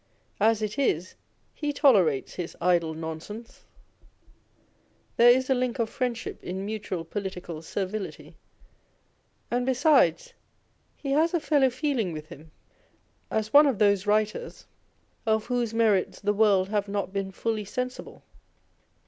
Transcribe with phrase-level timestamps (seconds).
[0.39, 1.13] As it is,
[1.53, 3.65] he tolerates his idle nonsense:
[5.15, 8.35] there is a link of friendship in mutual political servility;
[9.51, 10.33] and besides,
[10.97, 12.49] he lias a fellow feeling with him,
[13.29, 14.65] as one of those writers
[15.27, 16.31] of whose merits On Envy.
[16.31, 18.23] 143 the world have not been fully sensible.